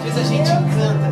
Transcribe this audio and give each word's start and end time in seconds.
Às 0.00 0.06
vezes 0.06 0.18
a 0.18 0.24
gente 0.24 0.48
canta, 0.48 1.10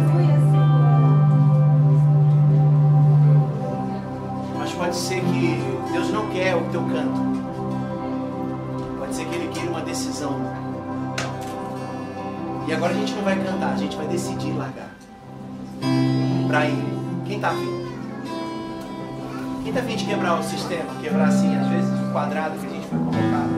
mas 4.57 4.73
pode 4.73 4.97
ser 4.97 5.21
que 5.21 5.63
Deus 5.93 6.11
não 6.11 6.27
quer 6.31 6.57
o 6.57 6.63
teu 6.71 6.81
canto. 6.85 7.21
Pode 8.99 9.15
ser 9.15 9.27
que 9.27 9.35
Ele 9.35 9.49
queira 9.49 9.69
uma 9.69 9.83
decisão. 9.83 10.41
E 12.67 12.73
agora 12.73 12.95
a 12.95 12.97
gente 12.97 13.13
não 13.13 13.25
vai 13.25 13.37
cantar, 13.37 13.75
a 13.75 13.77
gente 13.77 13.95
vai 13.95 14.07
decidir 14.07 14.53
largar. 14.53 14.91
Pra 16.47 16.67
ir. 16.67 16.83
Quem 17.27 17.41
tá 17.41 17.51
afim? 17.51 17.87
Quem 19.65 19.73
tá 19.75 19.81
afim 19.81 19.97
de 19.97 20.05
quebrar 20.07 20.41
o 20.41 20.43
sistema? 20.43 20.95
Quebrar 21.03 21.29
assim, 21.29 21.55
às 21.55 21.69
vezes, 21.69 21.91
o 21.91 22.11
quadrado 22.11 22.59
que 22.59 22.67
a 22.67 22.71
gente 22.71 22.87
foi 22.87 22.99
colocado? 22.99 23.51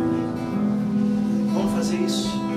Vamos 1.54 1.72
fazer 1.72 1.98
isso. 1.98 2.49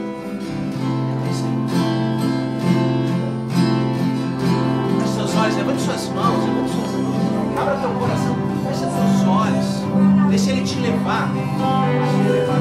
Levante 5.73 5.82
suas 5.82 6.09
mãos, 6.09 6.45
levante 6.45 6.71
suas 6.71 6.91
mãos. 6.91 7.59
Abra 7.59 7.75
teu 7.77 7.89
coração, 7.91 8.36
feche 8.68 8.79
seus 8.79 9.27
olhos. 9.27 10.29
Deixa 10.29 10.51
ele 10.51 10.61
te 10.61 10.75
levar. 10.79 11.31
Deixa 11.33 12.29
levar. 12.31 12.53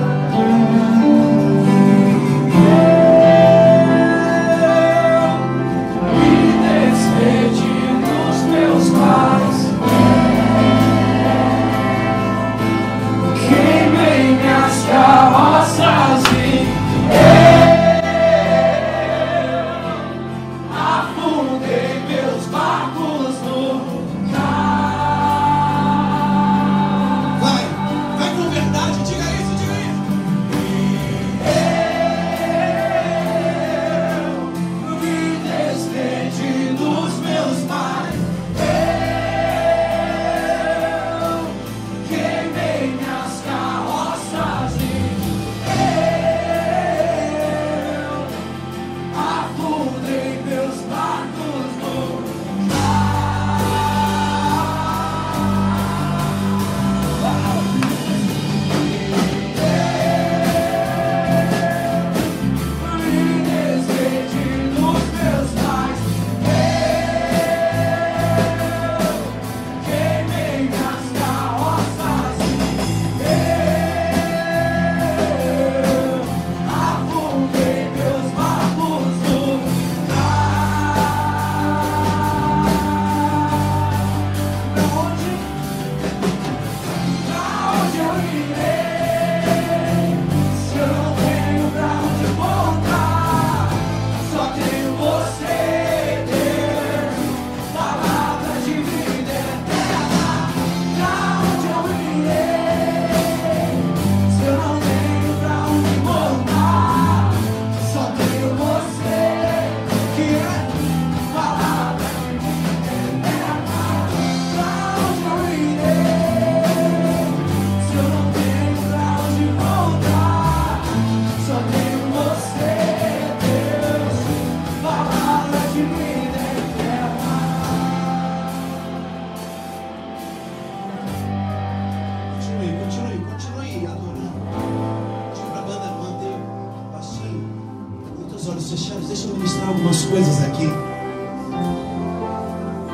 Teus 138.42 138.54
olhos 138.54 138.70
fechados, 138.72 139.06
deixa 139.06 139.28
eu 139.28 139.36
ministrar 139.36 139.68
algumas 139.68 140.04
coisas 140.06 140.42
aqui. 140.42 140.66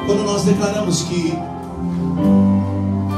Quando 0.04 0.22
nós 0.24 0.44
declaramos 0.44 1.04
que 1.04 1.32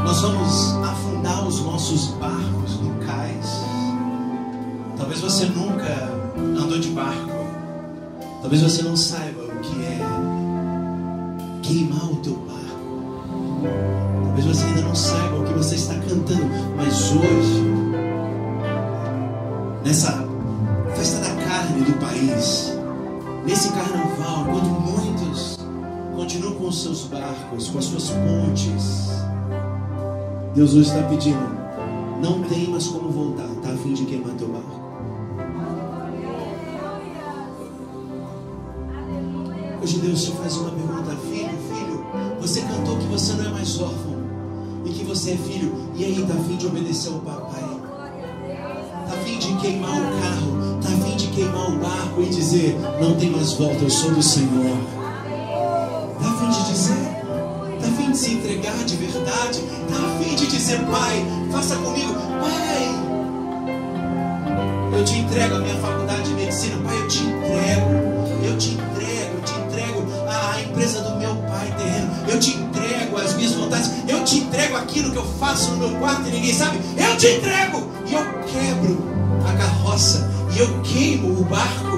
nós 0.04 0.20
vamos 0.22 0.74
afundar 0.88 1.44
os 1.48 1.60
nossos 1.62 2.06
barcos 2.20 2.78
no 2.82 2.94
cais, 3.04 3.64
talvez 4.96 5.20
você 5.20 5.46
nunca 5.46 5.92
andou 6.56 6.78
de 6.78 6.90
barco, 6.90 7.32
talvez 8.40 8.62
você 8.62 8.82
não 8.82 8.96
saiba 8.96 9.42
o 9.42 9.58
que 9.58 9.84
é 9.84 9.98
seus 26.80 27.02
barcos, 27.02 27.68
com 27.68 27.78
as 27.78 27.84
suas 27.84 28.10
pontes, 28.10 29.10
Deus 30.54 30.72
hoje 30.74 30.88
está 30.88 31.02
pedindo: 31.08 31.38
não 32.22 32.42
tem 32.44 32.68
mais 32.68 32.86
como 32.86 33.10
voltar, 33.10 33.46
está 33.56 33.70
a 33.70 33.76
fim 33.76 33.92
de 33.92 34.04
queimar 34.06 34.34
teu 34.36 34.48
barco. 34.48 34.80
Hoje 39.82 39.98
Deus 39.98 40.24
te 40.24 40.32
faz 40.32 40.56
uma 40.56 40.70
pergunta, 40.70 41.16
filho, 41.30 41.58
filho, 41.68 42.04
você 42.40 42.60
cantou 42.62 42.96
que 42.98 43.06
você 43.06 43.32
não 43.34 43.46
é 43.46 43.48
mais 43.48 43.80
órfão 43.80 44.20
e 44.84 44.90
que 44.90 45.04
você 45.04 45.32
é 45.32 45.36
filho, 45.36 45.74
e 45.94 46.04
aí 46.04 46.24
tá 46.26 46.34
a 46.34 46.44
fim 46.44 46.56
de 46.56 46.66
obedecer 46.66 47.12
ao 47.12 47.18
papai. 47.20 47.80
Tá 49.06 49.14
a 49.14 49.24
fim 49.24 49.38
de 49.38 49.54
queimar 49.56 49.90
o 49.90 50.20
carro, 50.20 50.80
tá 50.82 50.88
a 50.88 51.06
fim 51.06 51.16
de 51.16 51.26
queimar 51.28 51.70
o 51.70 51.78
barco 51.78 52.22
e 52.22 52.26
dizer, 52.26 52.78
não 53.00 53.16
tem 53.16 53.30
mais 53.30 53.52
volta, 53.54 53.82
eu 53.82 53.90
sou 53.90 54.12
do 54.12 54.22
Senhor. 54.22 54.99
Se 58.20 58.32
entregar 58.32 58.76
de 58.84 58.96
verdade, 58.96 59.62
tá 59.88 59.96
a 59.96 60.22
fim 60.22 60.34
de 60.34 60.46
dizer, 60.46 60.78
pai, 60.90 61.24
faça 61.50 61.74
comigo, 61.76 62.12
pai, 62.38 62.94
eu 64.92 65.04
te 65.06 65.20
entrego 65.20 65.54
a 65.54 65.58
minha 65.60 65.76
faculdade 65.76 66.24
de 66.24 66.34
medicina, 66.34 66.76
pai, 66.84 66.98
eu 66.98 67.08
te 67.08 67.20
entrego, 67.20 67.90
eu 68.44 68.58
te 68.58 68.72
entrego, 68.72 69.36
eu 69.36 69.42
te 69.42 69.52
entrego 69.54 70.04
a 70.28 70.60
empresa 70.60 71.00
do 71.00 71.16
meu 71.16 71.34
pai 71.34 71.74
terreno, 71.78 72.10
eu 72.28 72.38
te 72.38 72.50
entrego 72.58 73.16
as 73.16 73.32
minhas 73.36 73.52
vontades, 73.52 73.90
eu 74.06 74.22
te 74.22 74.40
entrego 74.40 74.76
aquilo 74.76 75.12
que 75.12 75.16
eu 75.16 75.24
faço 75.38 75.70
no 75.70 75.88
meu 75.88 75.98
quarto 75.98 76.28
e 76.28 76.30
ninguém 76.30 76.52
sabe, 76.52 76.78
eu 76.98 77.16
te 77.16 77.26
entrego 77.26 77.90
e 78.06 78.12
eu 78.12 78.24
quebro 78.52 79.02
a 79.48 79.52
carroça 79.56 80.30
e 80.54 80.58
eu 80.58 80.82
queimo 80.82 81.40
o 81.40 81.44
barco. 81.44 81.89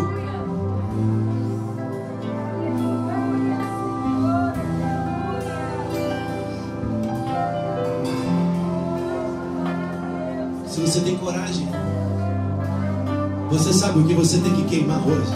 Você 13.73 13.79
sabe 13.79 14.01
o 14.01 14.05
que 14.05 14.13
você 14.13 14.37
tem 14.39 14.53
que 14.55 14.65
queimar 14.65 15.01
hoje. 15.07 15.33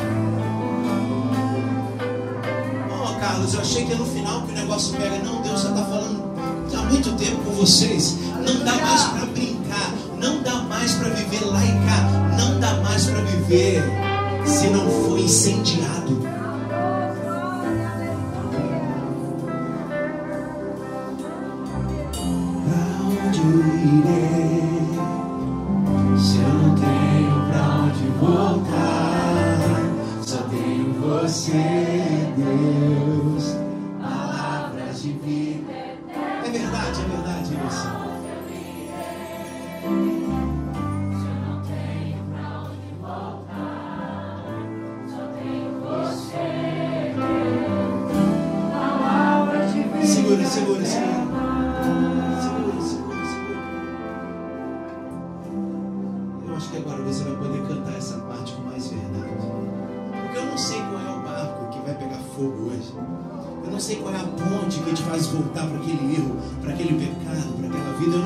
Oh, 2.91 3.19
Carlos, 3.19 3.55
eu 3.55 3.61
achei 3.61 3.87
que 3.87 3.93
é 3.93 3.97
no 3.97 4.05
final 4.05 4.43
que 4.43 4.53
o 4.53 4.55
negócio 4.55 4.94
pega. 4.94 5.19
Não, 5.25 5.41
Deus 5.41 5.62
já 5.62 5.71
está 5.71 5.83
falando 5.85 6.23
há 6.77 6.83
muito 6.83 7.12
tempo 7.12 7.43
com 7.43 7.53
vocês. 7.53 8.19
Não 8.47 8.62
dá 8.62 8.75
mais 8.75 9.05
para 9.05 9.27
brincar, 9.27 9.91
não 10.21 10.43
dá 10.43 10.55
mais 10.56 10.93
para 10.93 11.09
viver 11.11 11.47
lá 11.47 11.65
e 11.65 11.73
cá, 11.87 12.37
não 12.38 12.61
dá 12.61 12.75
mais 12.83 13.06
para 13.06 13.23
viver 13.23 13.83
se 14.44 14.67
não 14.67 14.87
for 14.87 15.19
incendiado. 15.19 16.25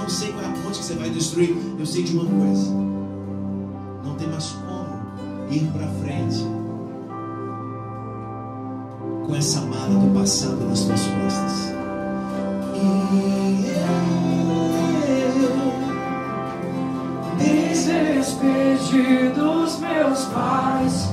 Não 0.00 0.08
sei 0.08 0.32
qual 0.32 0.44
é 0.44 0.48
a 0.48 0.52
ponte 0.52 0.78
que 0.78 0.84
você 0.84 0.94
vai 0.94 1.10
destruir. 1.10 1.56
Eu 1.78 1.86
sei 1.86 2.02
de 2.02 2.16
uma 2.16 2.24
coisa. 2.24 2.70
Não 4.04 4.14
tem 4.16 4.28
mais 4.28 4.48
como 4.48 5.50
ir 5.50 5.66
para 5.72 5.86
frente 5.88 6.44
com 9.26 9.36
essa 9.36 9.60
mala 9.62 9.98
do 9.98 10.14
passado 10.14 10.64
nas 10.68 10.78
suas 10.80 11.00
costas. 11.00 11.70
Desdespedi 17.38 19.28
dos 19.34 19.78
meus 19.78 20.24
pais, 20.26 21.08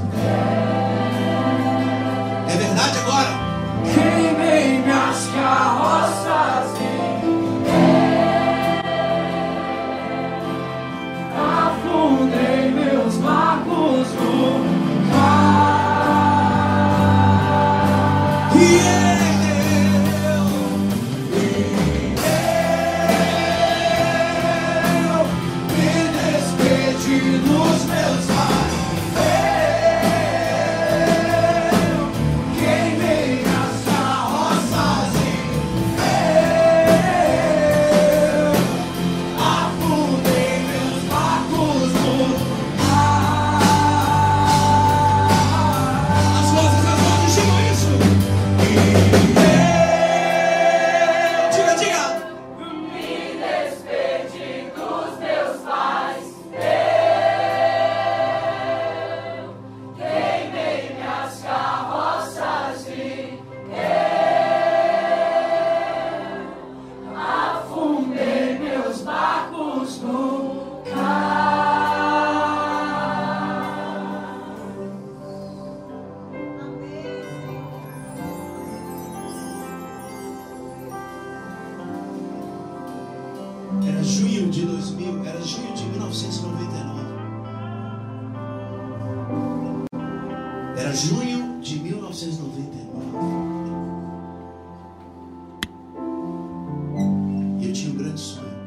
sonho. 98.17 98.57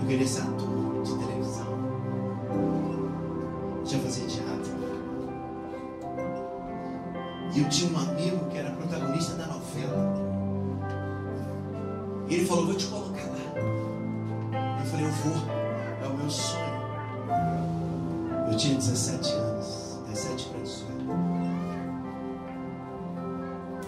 Eu 0.00 0.08
queria 0.08 0.26
ser 0.26 0.42
ator 0.42 1.02
de 1.02 1.14
televisão. 1.18 1.66
Já 3.84 3.98
fazia 3.98 4.26
teatro. 4.26 4.76
E 7.54 7.60
eu 7.60 7.68
tinha 7.68 7.90
um 7.90 7.98
amigo 7.98 8.50
que 8.50 8.58
era 8.58 8.70
protagonista 8.72 9.34
da 9.36 9.46
novela. 9.46 10.14
E 12.28 12.34
ele 12.34 12.44
falou, 12.44 12.66
vou 12.66 12.74
te 12.74 12.86
colocar 12.86 13.24
lá. 13.24 14.80
Eu 14.80 14.86
falei, 14.86 15.06
eu 15.06 15.10
vou. 15.10 15.56
É 16.02 16.06
o 16.06 16.16
meu 16.16 16.30
sonho. 16.30 16.76
Eu 18.50 18.56
tinha 18.56 18.74
17 18.74 19.32
anos. 19.32 20.00
17 20.08 20.48
para 20.48 20.60
18. 20.60 20.86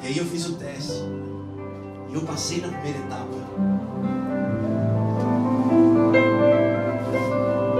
E 0.03 0.07
aí 0.07 0.19
eu 0.19 0.25
fiz 0.25 0.47
o 0.47 0.55
teste. 0.55 1.03
Eu 2.13 2.21
passei 2.23 2.61
na 2.61 2.69
primeira 2.69 2.99
etapa. 2.99 3.29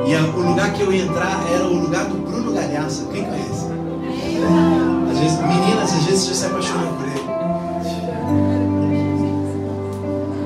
E 0.07 0.15
a- 0.15 0.23
o 0.23 0.49
lugar 0.51 0.73
que 0.73 0.83
eu 0.83 0.93
ia 0.93 1.05
entrar 1.05 1.45
era 1.51 1.65
o 1.67 1.75
lugar 1.81 2.05
do 2.07 2.17
Bruno 2.19 2.53
Galhaça. 2.53 3.07
Quem 3.13 3.25
conhece? 3.25 3.67
Às 5.11 5.19
vezes, 5.19 5.39
meninas, 5.41 5.93
às 5.93 6.05
vezes 6.05 6.27
você 6.27 6.35
se 6.35 6.47
apaixona 6.47 6.87
por 6.93 7.07
ele. 7.07 7.29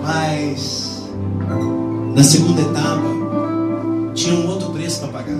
Mas 0.05 1.09
na 2.15 2.23
segunda 2.25 2.61
etapa 2.63 4.13
tinha 4.15 4.35
um 4.35 4.49
outro 4.49 4.71
preço 4.71 5.01
para 5.01 5.09
pagar. 5.09 5.39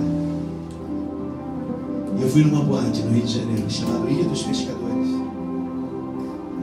Eu 2.21 2.29
fui 2.29 2.43
numa 2.43 2.63
boate 2.63 3.01
no 3.01 3.11
Rio 3.11 3.23
de 3.25 3.39
Janeiro 3.39 3.69
chamada 3.69 4.09
Ilha 4.09 4.23
dos 4.25 4.43
Pescadores. 4.43 5.07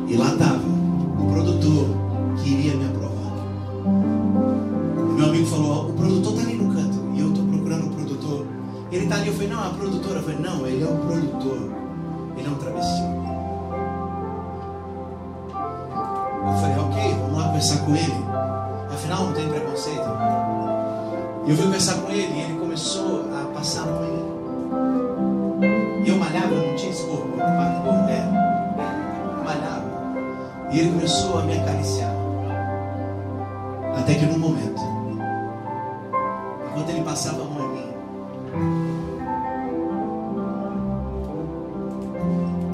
E 0.09 0.17
lá 0.17 0.33
estava 0.33 0.59
não, 9.61 9.67
a 9.67 9.75
produtora. 9.75 10.17
Eu 10.19 10.23
falei: 10.23 10.39
não, 10.39 10.67
ele 10.67 10.83
é 10.83 10.87
o 10.87 10.97
produtor. 10.97 11.71
Ele 12.37 12.47
é 12.47 12.51
um 12.51 12.55
travesti. 12.55 13.03
Eu 16.43 16.55
falei, 16.61 16.79
ok, 16.79 17.15
vamos 17.21 17.37
lá 17.39 17.45
conversar 17.45 17.79
com 17.85 17.95
ele. 17.95 18.25
Afinal, 18.93 19.25
não 19.25 19.33
tem 19.33 19.49
preconceito. 19.49 20.09
E 21.47 21.51
eu 21.51 21.57
fui 21.57 21.65
conversar 21.67 21.95
com 22.01 22.11
ele 22.11 22.33
e 22.33 22.41
ele 22.43 22.59
começou 22.59 23.25
a 23.33 23.45
passar 23.55 23.83
a 23.83 23.87
mão. 23.87 24.31
E 26.05 26.09
eu 26.09 26.17
malhava, 26.17 26.55
eu 26.55 26.67
não 26.69 26.77
tinha 26.77 26.91
esse 26.91 27.05
corpo, 27.05 27.29
ma- 27.37 27.83
corpo 27.85 28.09
é, 28.09 28.25
malhava. 29.45 29.85
E 30.73 30.81
ele 30.81 30.91
começou 30.93 31.39
a 31.41 31.43
me 31.43 31.59
acariciar. 31.59 32.11
Até 33.99 34.15
que 34.15 34.25
num 34.27 34.39
momento, 34.39 34.81
enquanto 36.71 36.89
ele 36.89 37.03
passava 37.03 37.45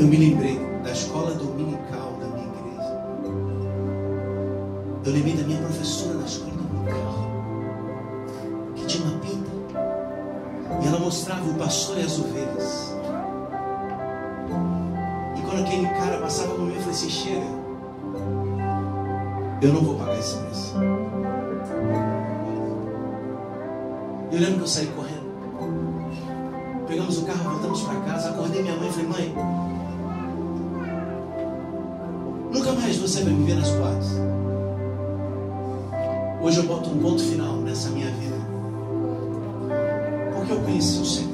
eu 0.07 0.11
me 0.11 0.17
lembrei 0.19 0.57
da 0.85 0.93
escola 0.93 1.35
dominical 1.35 2.13
da 2.21 2.29
minha 2.29 2.47
igreja. 2.47 2.95
Eu 5.05 5.13
lembrei 5.13 5.37
da 5.37 5.43
minha 5.43 5.59
professora 5.59 6.19
da 6.19 6.25
escola 6.25 6.53
dominical, 6.53 7.15
que 8.77 8.87
tinha 8.87 9.05
uma 9.05 9.19
pinta. 9.19 9.51
E 10.81 10.87
ela 10.87 11.01
mostrava 11.01 11.51
o 11.51 11.55
pastor 11.55 11.99
e 11.99 12.03
as 12.03 12.19
ovelhas. 12.21 12.95
E 15.37 15.41
quando 15.41 15.67
aquele 15.67 15.89
cara 15.89 16.19
passava 16.19 16.55
por 16.55 16.61
mim, 16.61 16.75
eu 16.75 16.81
falei 16.81 16.95
assim: 16.95 17.11
chega, 17.11 17.47
eu 19.61 19.73
não 19.73 19.81
vou 19.81 19.97
pagar 19.97 20.17
esse 20.21 20.37
preço. 20.37 20.77
Eu 24.31 24.39
lembro 24.39 24.55
que 24.55 24.63
eu 24.63 24.69
saí 24.69 24.87
correndo. 24.87 25.27
Pegamos 26.87 27.19
o 27.19 27.27
carro, 27.27 27.51
voltamos 27.51 27.83
para 27.83 28.01
casa, 28.03 28.31
acordei 28.31 28.63
minha 28.63 28.77
mãe 28.77 28.89
e 28.89 28.93
falei: 28.93 29.09
mãe, 29.09 29.76
você 33.07 33.23
vai 33.23 33.33
me 33.33 33.45
ver 33.45 33.55
nas 33.55 33.71
quadras. 33.71 34.07
Hoje 36.43 36.59
eu 36.59 36.65
boto 36.65 36.91
um 36.91 36.99
ponto 36.99 37.23
final 37.23 37.57
nessa 37.59 37.89
minha 37.91 38.11
vida. 38.11 38.37
Porque 40.35 40.53
eu 40.53 40.61
conheci 40.61 40.99
o 40.99 41.05
Senhor. 41.05 41.31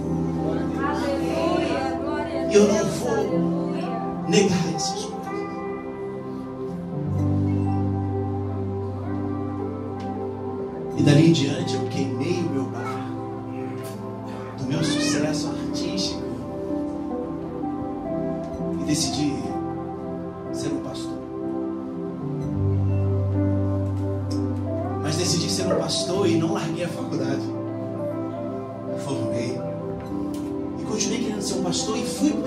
E 2.50 2.54
eu 2.54 2.68
não 2.68 2.84
vou 2.84 4.28
negar 4.28 4.74
essas 4.74 5.11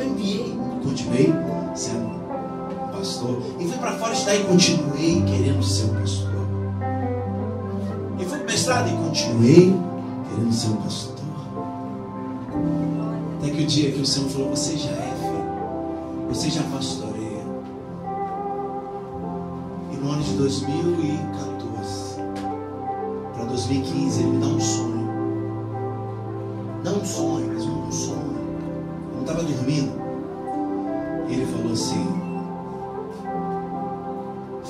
e 0.02 0.04
o 0.04 0.10
MBA. 0.10 0.84
Continuei 0.84 1.34
sendo 1.76 2.16
pastor. 2.92 3.42
E 3.60 3.68
fui 3.68 3.78
para 3.78 3.92
fora 3.94 4.14
estudar 4.14 4.36
e 4.36 4.44
continuei 4.44 5.24
querendo 5.24 5.64
ser 5.64 5.86
um 5.86 5.96
pastor. 5.96 6.30
E 8.20 8.26
fui 8.26 8.38
para 8.38 8.52
mestrado 8.52 8.90
e 8.90 8.98
continuei 8.98 9.76
querendo 10.30 10.54
ser 10.54 10.70
um 10.70 10.76
pastor. 10.78 11.16
Até 13.40 13.50
que 13.52 13.64
o 13.64 13.68
dia 13.68 13.92
que 13.92 14.02
o 14.02 14.06
Senhor 14.06 14.30
falou, 14.30 14.50
você 14.50 14.78
já 14.78 14.92
é 14.92 15.14
filho, 15.20 16.30
você 16.30 16.50
já 16.50 16.64
pastoreia. 16.64 17.46
E 19.92 19.96
no 19.98 20.12
ano 20.12 20.24
de 20.24 20.34
2014 20.34 21.56
para 23.36 23.46
2015 23.46 24.22
ele 24.22 24.30
me 24.30 24.40
dá 24.40 24.48
um 24.48 24.60
sonho. 24.60 24.96
Um, 26.86 27.02
um 27.02 27.06
sonho. 27.06 27.45
Dormindo. 29.48 29.92
E 31.30 31.34
ele 31.34 31.46
falou 31.46 31.74
assim: 31.74 32.26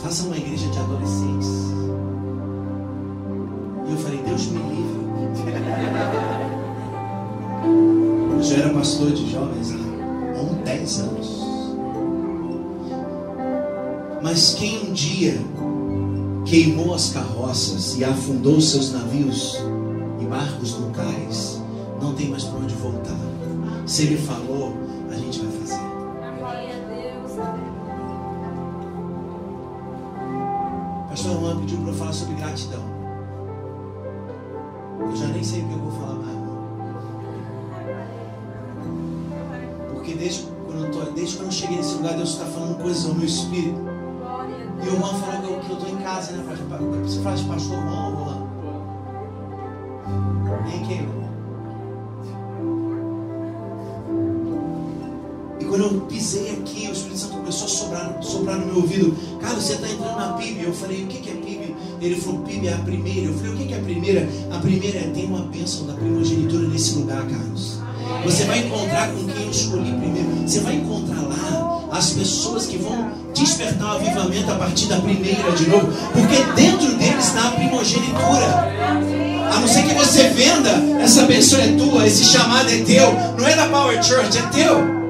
faça 0.05 0.27
uma 0.27 0.38
igreja 0.38 0.67
de 0.67 0.77
adolescentes. 0.77 1.50
E 3.88 3.91
eu 3.91 3.98
falei, 3.98 4.22
Deus 4.24 4.48
me 4.48 4.60
livre. 4.60 5.05
Eu 8.32 8.44
já 8.44 8.55
era 8.58 8.70
pastor 8.74 9.12
de 9.12 9.32
jovens 9.32 9.72
há 9.72 10.41
uns 10.41 10.63
10 10.63 11.00
anos. 11.00 11.46
Mas 14.22 14.53
quem 14.53 14.89
um 14.89 14.94
dia 14.94 15.39
queimou 16.46 16.94
as 16.94 17.10
carroças 17.10 17.98
e 17.98 18.03
afundou 18.03 18.62
seus 18.62 18.91
navios 18.91 19.58
e 20.20 20.25
barcos 20.25 20.79
no 20.79 20.91
cais, 20.91 21.62
não 22.00 22.13
tem 22.13 22.29
mais 22.29 22.44
para 22.44 22.60
onde 22.60 22.75
voltar. 22.75 23.25
Se 23.85 24.01
ele 24.01 24.17
falou, 24.17 24.73
a 25.11 25.15
gente 25.15 25.39
vai 25.41 25.51
fazer. 25.59 25.79
Pastor 31.07 31.39
Juan 31.39 31.59
pediu 31.59 31.77
para 31.81 31.89
eu 31.89 31.93
falar 31.93 32.13
sobre 32.13 32.35
gratidão. 32.35 32.83
Eu 34.99 35.15
já 35.15 35.27
nem 35.27 35.43
sei 35.43 35.61
o 35.61 35.67
que 35.67 35.73
eu 35.73 35.79
vou 35.79 35.91
falar 35.91 36.15
mais. 36.15 36.35
Porque 39.93 40.15
desde 40.15 40.47
quando, 40.65 40.85
eu 40.85 40.91
tô, 40.91 41.11
desde 41.11 41.37
quando 41.37 41.47
eu 41.47 41.51
cheguei 41.51 41.77
nesse 41.77 41.95
lugar, 41.95 42.15
Deus 42.15 42.29
está 42.29 42.45
falando 42.45 42.81
coisas 42.81 43.05
ao 43.05 43.13
meu 43.13 43.25
espírito. 43.25 43.79
E 44.83 44.87
o 44.87 44.97
Juan 44.97 45.13
falou 45.13 45.41
que 45.41 45.47
eu, 45.47 45.59
que 45.59 45.69
eu 45.69 45.77
tô 45.77 45.87
em 45.87 45.97
casa, 45.97 46.31
né? 46.31 46.43
Você 47.03 47.21
fala 47.21 47.35
de 47.35 47.43
pastor 47.43 47.77
Juan 47.77 48.07
ou 48.07 48.25
Juan? 48.25 48.45
Nem 50.65 50.85
quem, 50.85 51.25
quando 55.75 55.94
eu 55.94 56.01
pisei 56.01 56.51
aqui, 56.51 56.88
o 56.88 56.94
Espírito 56.94 57.17
Santo 57.17 57.34
começou 57.34 57.65
a 57.65 57.70
soprar, 57.70 58.17
soprar 58.22 58.58
no 58.58 58.65
meu 58.67 58.75
ouvido. 58.77 59.13
Cara, 59.41 59.55
você 59.55 59.74
está 59.74 59.89
entrando 59.89 60.15
na 60.15 60.34
PIB. 60.34 60.63
Eu 60.63 60.74
falei, 60.74 61.03
o 61.03 61.08
que 61.08 61.29
é 61.29 61.34
PIB? 61.34 61.75
Ele 62.00 62.15
falou, 62.15 62.39
PIB 62.41 62.67
é 62.67 62.74
a 62.74 62.77
primeira. 62.77 63.27
Eu 63.27 63.34
falei, 63.34 63.51
o 63.51 63.58
que 63.58 63.74
é 63.74 63.77
a 63.77 63.82
primeira? 63.82 64.29
A 64.51 64.58
primeira 64.60 65.00
é 65.00 65.12
ter 65.13 65.25
uma 65.25 65.41
bênção 65.41 65.86
da 65.86 65.94
primogenitura 65.94 66.65
nesse 66.70 66.96
lugar, 66.96 67.27
Carlos. 67.27 67.79
Você 68.24 68.46
vai 68.46 68.60
encontrar 68.60 69.10
com 69.10 69.25
quem 69.25 69.44
eu 69.44 69.51
escolhi 69.51 69.91
primeiro. 69.91 70.48
Você 70.48 70.60
vai 70.62 70.75
encontrar 70.75 71.22
lá 71.22 71.88
as 71.91 72.12
pessoas 72.12 72.67
que 72.67 72.77
vão 72.77 73.12
despertar 73.34 73.96
o 73.96 73.98
avivamento 73.98 74.51
a 74.51 74.55
partir 74.55 74.86
da 74.86 74.98
primeira 75.01 75.51
de 75.51 75.67
novo. 75.67 75.89
Porque 76.13 76.41
dentro 76.55 76.96
deles 76.96 77.25
está 77.25 77.50
a 77.50 77.51
primogenitura. 77.51 78.72
A 79.51 79.60
não 79.60 79.67
ser 79.67 79.84
que 79.84 79.94
você 79.94 80.29
venda, 80.29 80.70
essa 81.01 81.25
pessoa 81.25 81.62
é 81.62 81.75
tua, 81.75 82.08
esse 82.08 82.24
chamado 82.24 82.70
é 82.70 82.77
teu. 82.77 83.13
Não 83.38 83.46
é 83.46 83.55
da 83.58 83.67
Power 83.67 84.01
Church, 84.01 84.38
é 84.38 84.41
teu. 84.53 85.04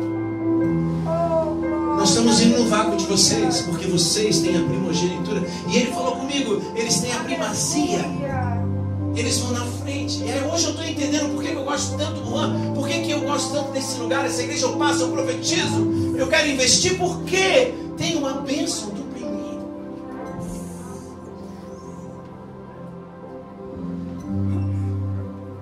Nós 2.06 2.12
estamos 2.12 2.40
indo 2.40 2.60
no 2.60 2.70
vácuo 2.70 2.96
de 2.98 3.06
vocês, 3.06 3.62
porque 3.62 3.88
vocês 3.88 4.40
têm 4.40 4.56
a 4.56 4.64
primogenitura. 4.64 5.44
E 5.68 5.76
ele 5.76 5.92
falou 5.92 6.18
comigo, 6.18 6.62
eles 6.76 7.00
têm 7.00 7.12
a 7.12 7.18
primazia. 7.22 7.98
Eles 9.16 9.40
vão 9.40 9.54
na 9.54 9.66
frente. 9.66 10.22
E 10.22 10.32
aí 10.32 10.48
hoje 10.48 10.66
eu 10.66 10.70
estou 10.70 10.86
entendendo 10.86 11.34
por 11.34 11.42
que 11.42 11.52
eu 11.52 11.64
gosto 11.64 11.98
tanto 11.98 12.22
do 12.22 12.30
Juan, 12.30 12.76
por 12.76 12.88
que, 12.88 13.00
que 13.00 13.10
eu 13.10 13.22
gosto 13.22 13.52
tanto 13.54 13.72
desse 13.72 13.98
lugar, 13.98 14.24
essa 14.24 14.44
igreja 14.44 14.68
eu 14.68 14.78
passo, 14.78 15.02
eu 15.02 15.08
profetizo, 15.10 16.16
eu 16.16 16.28
quero 16.28 16.48
investir, 16.48 16.96
porque 16.96 17.74
tem 17.98 18.18
uma 18.18 18.34
bênção 18.34 18.92
do 18.92 19.02
primeiro. 19.12 19.68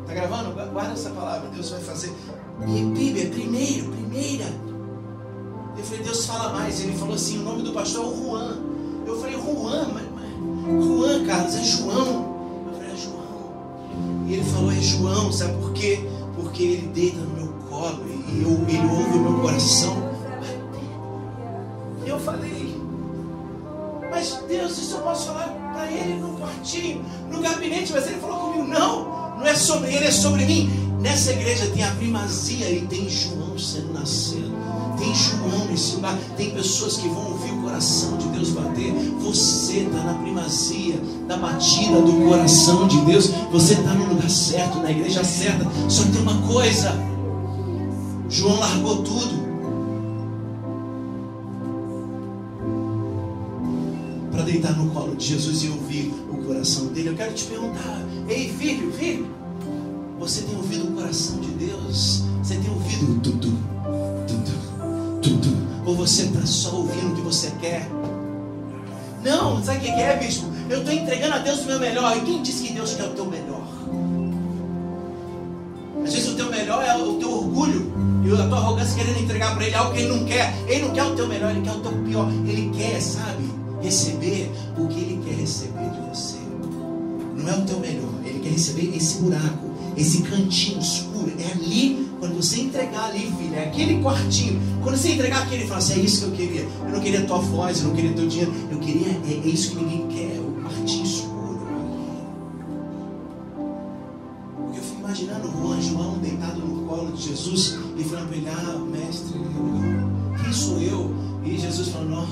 Tá 0.06 0.14
gravando? 0.14 0.52
Guarda 0.74 0.92
essa 0.92 1.10
palavra, 1.12 1.50
Deus 1.52 1.70
vai 1.70 1.80
fazer. 1.80 2.12
E 2.68 2.84
Bíblia, 2.84 3.30
primeiro, 3.30 3.94
primeira. 3.94 4.73
Eu 5.77 5.84
falei, 5.84 6.03
Deus 6.03 6.25
fala 6.25 6.53
mais. 6.53 6.80
Ele 6.80 6.94
falou 6.98 7.15
assim: 7.15 7.39
o 7.39 7.44
nome 7.44 7.63
do 7.63 7.74
pastor 7.74 8.06
é 8.06 8.08
o 8.08 8.24
Juan. 8.24 8.58
Eu 9.06 9.20
falei, 9.20 9.36
Juan, 9.36 9.88
mas, 9.94 10.06
mas 10.13 10.86
Juan, 10.86 11.25
Carlos, 11.25 11.56
é 11.56 11.63
João. 11.63 12.65
Eu 12.68 12.74
falei, 12.74 12.92
é 12.92 12.96
João. 12.96 14.25
E 14.27 14.34
ele 14.34 14.44
falou, 14.44 14.72
é 14.72 14.82
João, 14.82 15.32
sabe 15.32 15.58
por 15.58 15.74
quê? 15.74 16.08
Porque 16.36 16.63
ele 16.63 16.88
deita 16.88 17.20
no 17.20 17.36
meu 17.36 17.53
colo 17.70 18.06
e 18.08 18.42
eu, 18.42 18.51
ele 18.68 18.88
ouve 18.88 19.18
o 19.18 19.22
meu 19.22 19.42
coração. 19.42 20.13
E 22.06 22.10
eu 22.10 22.20
falei, 22.20 22.75
mas 24.10 24.44
Deus, 24.48 24.77
isso 24.77 24.96
eu 24.96 25.01
posso 25.01 25.27
falar 25.27 25.48
para 25.74 25.92
ele 25.92 26.13
no 26.15 26.38
quartinho, 26.38 27.03
no 27.32 27.42
gabinete, 27.42 27.92
mas 27.92 28.06
ele 28.08 28.20
falou 28.20 28.51
comigo, 28.51 28.68
não, 28.68 29.38
não 29.38 29.46
é 29.46 29.56
sobre 29.56 29.94
ele, 29.94 30.06
é 30.06 30.12
sobre 30.12 30.46
mim. 30.46 30.70
Nessa 31.00 31.32
igreja 31.32 31.68
tem 31.68 31.84
a 31.84 31.92
primazia 31.92 32.70
e 32.70 32.86
tem 32.88 33.10
João 33.10 33.58
sendo 33.58 33.94
nascendo. 33.94 34.53
Tem 34.98 35.14
João 35.14 35.66
nesse 35.70 35.96
lugar. 35.96 36.18
Tem 36.38 36.52
pessoas 36.52 36.98
que 36.98 37.08
vão 37.08 37.32
ouvir 37.32 37.52
o 37.52 37.62
coração 37.62 38.18
de 38.18 38.28
Deus 38.30 38.50
bater. 38.50 38.94
Você 39.22 39.80
está 39.80 40.04
na 40.04 40.14
primazia 40.16 41.00
da 41.28 41.38
batida 41.38 42.02
do 42.02 42.14
coração 42.28 42.88
de 42.88 43.00
Deus. 43.02 43.28
Você 43.52 43.74
está 43.74 43.94
no 43.94 44.10
lugar 44.10 44.30
certo, 44.30 44.80
na 44.80 44.92
igreja 44.92 45.24
certa. 45.24 45.66
Só 45.90 46.04
tem 46.04 46.22
uma 46.22 46.42
coisa: 46.48 46.92
João 48.30 48.60
largou 48.60 49.04
tudo. 49.04 49.44
Para 54.32 54.44
deitar 54.44 54.76
no 54.76 54.90
colo 54.92 55.16
de 55.16 55.28
Jesus 55.28 55.64
e 55.64 55.70
ouvir 55.70 56.14
o 56.32 56.44
coração 56.44 56.88
dele. 56.88 57.10
Eu 57.10 57.16
quero 57.16 57.34
te 57.34 57.46
perguntar: 57.46 58.02
Ei, 58.28 58.50
filho, 58.50 58.92
filho, 58.94 59.28
você 60.20 60.42
tem 60.42 60.56
ouvido 60.56 60.88
o 60.88 60.92
coração 60.94 61.40
de 61.40 61.50
Deus? 61.50 62.24
Você 62.42 62.56
tem 62.56 62.70
ouvido 62.70 63.20
tudo, 63.22 63.58
tudo, 64.28 64.73
tudo? 65.24 65.63
Ou 65.86 65.96
você 65.96 66.24
está 66.24 66.46
só 66.46 66.75
ouvindo 66.75 67.13
o 67.13 67.15
que 67.15 67.22
você 67.22 67.51
quer? 67.60 67.89
Não, 69.24 69.63
sabe 69.63 69.80
o 69.80 69.82
que 69.82 69.89
é, 69.89 70.18
bispo? 70.18 70.51
Eu 70.70 70.80
estou 70.80 70.94
entregando 70.94 71.36
a 71.36 71.38
Deus 71.39 71.60
o 71.62 71.65
meu 71.65 71.80
melhor. 71.80 72.15
E 72.18 72.22
quem 72.22 72.42
disse 72.42 72.63
que 72.63 72.74
Deus 72.74 72.94
quer 72.94 73.06
o 73.06 73.12
teu 73.12 73.25
melhor? 73.25 73.63
Às 76.03 76.13
vezes 76.13 76.30
o 76.30 76.36
teu 76.36 76.50
melhor 76.50 76.84
é 76.84 76.98
o 76.98 77.13
teu 77.13 77.32
orgulho 77.32 77.94
e 78.25 78.34
a 78.34 78.48
tua 78.48 78.58
arrogância 78.58 78.96
querendo 78.96 79.24
entregar 79.24 79.56
para 79.56 79.65
Ele 79.65 79.75
algo 79.75 79.94
que 79.94 80.01
Ele 80.01 80.10
não 80.10 80.25
quer. 80.25 80.53
Ele 80.68 80.86
não 80.86 80.92
quer 80.92 81.03
o 81.03 81.15
teu 81.15 81.27
melhor, 81.27 81.51
Ele 81.51 81.62
quer 81.62 81.72
o 81.72 81.80
teu 81.80 81.92
pior. 82.03 82.30
Ele 82.46 82.72
quer, 82.75 83.01
sabe, 83.01 83.50
receber 83.82 84.51
o 84.77 84.88
que 84.88 85.00
Ele 85.00 85.22
quer 85.25 85.36
receber 85.36 85.89
de 85.89 86.10
você. 86.10 86.38
Não 87.36 87.50
é 87.50 87.58
o 87.58 87.62
teu 87.62 87.80
melhor, 87.80 88.12
quer 88.44 88.52
receber 88.52 88.96
esse 88.96 89.20
buraco, 89.20 89.72
esse 89.96 90.22
cantinho 90.22 90.80
escuro. 90.80 91.32
É 91.40 91.52
ali, 91.52 92.10
quando 92.20 92.36
você 92.36 92.62
entregar 92.62 93.06
ali, 93.06 93.32
filho, 93.38 93.56
é 93.56 93.66
aquele 93.66 94.02
quartinho. 94.02 94.62
Quando 94.84 94.98
você 94.98 95.14
entregar 95.14 95.44
aquele, 95.44 95.62
ele 95.62 95.68
fala 95.68 95.80
assim: 95.80 95.94
é 95.94 96.04
isso 96.04 96.20
que 96.20 96.26
eu 96.26 96.32
queria. 96.32 96.62
Eu 96.62 96.92
não 96.92 97.00
queria 97.00 97.22
tua 97.26 97.40
voz, 97.40 97.80
eu 97.80 97.88
não 97.88 97.96
queria 97.96 98.14
teu 98.14 98.28
dinheiro. 98.28 98.54
Eu 98.70 98.80
queria, 98.80 99.08
é, 99.08 99.42
é 99.46 99.48
isso 99.48 99.72
que 99.72 99.84
ninguém 99.84 100.08
quer, 100.08 100.40
o 100.40 100.62
quartinho 100.62 101.06
escuro. 101.06 101.68
Porque 104.58 104.80
eu 104.80 104.84
fico 104.84 105.00
imaginando 105.00 105.48
o 105.48 105.82
João 105.82 106.18
deitado 106.20 106.60
no 106.60 106.86
colo 106.88 107.12
de 107.14 107.30
Jesus 107.30 107.78
e 107.98 108.04
falando 108.04 108.28
para 108.28 108.38
ele: 108.38 108.50
Ah, 108.50 108.80
mestre, 108.92 109.40
quem 110.44 110.54
sou 110.54 110.80
eu? 110.82 111.16
E 111.46 111.58
Jesus 111.58 111.90
falando: 111.90 112.28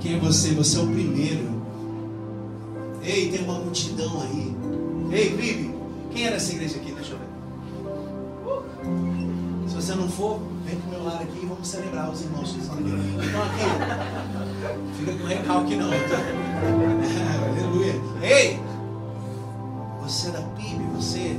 quem 0.00 0.14
é 0.14 0.18
você? 0.18 0.52
Você 0.52 0.78
é 0.78 0.80
o 0.80 0.86
primeiro. 0.86 1.58
Ei, 3.02 3.30
tem 3.30 3.44
uma 3.44 3.58
multidão 3.58 4.20
aí. 4.22 4.54
Ei, 5.10 5.30
Bibi, 5.30 5.74
quem 6.12 6.26
era 6.26 6.36
essa 6.36 6.52
igreja 6.52 6.76
aqui? 6.76 6.92
Deixa 6.92 7.12
eu 7.12 7.18
ver. 7.18 7.26
Se 9.68 9.74
você 9.74 9.94
não 9.94 10.08
for, 10.08 10.40
vem 10.64 10.76
pro 10.76 10.90
meu 10.90 11.04
lado 11.04 11.22
aqui 11.22 11.40
e 11.42 11.46
vamos 11.46 11.66
celebrar 11.66 12.10
os 12.10 12.22
irmãos 12.22 12.52
que 12.52 12.60
estão 12.60 12.74
aqui. 12.74 12.90
Então 12.90 13.42
aqui, 13.42 13.64
fica 14.98 15.12
com 15.12 15.26
recalque 15.26 15.76
não. 15.76 15.92
É, 15.92 15.98
aleluia. 17.48 17.94
Ei! 18.22 18.60
Você 20.02 20.28
é 20.28 20.32
da 20.32 20.42
PIB, 20.42 20.84
você. 20.96 21.38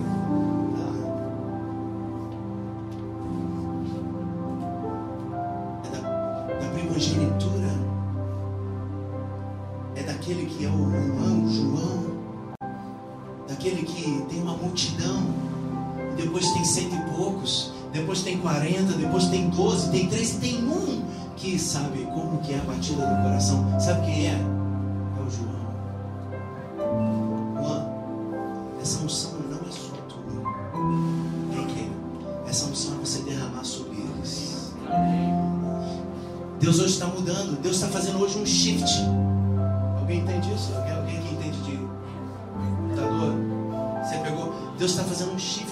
Daquele 13.60 13.84
que 13.84 14.26
tem 14.30 14.42
uma 14.42 14.54
multidão. 14.54 15.22
e 16.14 16.22
Depois 16.22 16.50
tem 16.54 16.64
cento 16.64 16.96
e 16.96 17.12
poucos. 17.12 17.74
Depois 17.92 18.22
tem 18.22 18.38
40, 18.38 18.94
depois 18.94 19.26
tem 19.26 19.50
12, 19.50 19.92
tem 19.92 20.08
13, 20.08 20.40
tem 20.40 20.64
um 20.64 21.04
que 21.36 21.60
sabe 21.60 22.06
como 22.06 22.38
que 22.38 22.54
é 22.54 22.60
a 22.60 22.62
batida 22.62 23.06
do 23.06 23.22
coração. 23.22 23.78
Sabe 23.78 24.06
quem 24.06 24.28
é? 24.28 24.32
É 24.32 25.22
o 25.22 25.30
João. 25.30 25.60
Juan, 27.58 27.86
essa 28.82 29.04
unção 29.04 29.34
não 29.50 29.58
é 29.58 29.72
só 29.72 29.92
tua. 30.08 31.66
Quer? 31.68 32.50
Essa 32.50 32.66
unção 32.68 32.94
é 32.94 33.06
você 33.06 33.20
derramar 33.24 33.66
sobre 33.66 33.98
eles. 33.98 34.74
Deus 36.62 36.80
hoje 36.80 36.94
está 36.94 37.08
mudando. 37.08 37.62
Deus 37.62 37.76
está 37.76 37.90
fazendo 37.90 38.20
hoje 38.20 38.40
um 38.40 38.46
shift. 38.46 38.90
Alguém 40.00 40.22
entende 40.22 40.50
isso? 40.54 40.72
Alguém, 40.78 40.94
alguém 40.94 41.22
que 41.22 41.34
entende 41.34 41.62
de 41.64 41.99